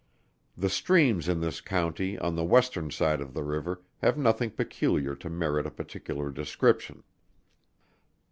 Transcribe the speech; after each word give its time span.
The 0.57 0.71
streams 0.71 1.29
in 1.29 1.41
this 1.41 1.61
county 1.61 2.17
on 2.17 2.35
the 2.35 2.43
western 2.43 2.89
side 2.89 3.21
of 3.21 3.35
the 3.35 3.43
river, 3.43 3.83
have 3.99 4.17
nothing 4.17 4.49
peculiar 4.49 5.13
to 5.17 5.29
merit 5.29 5.67
a 5.67 5.69
particular 5.69 6.31
description. 6.31 7.03